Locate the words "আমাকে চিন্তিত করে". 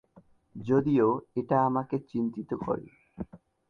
1.65-2.85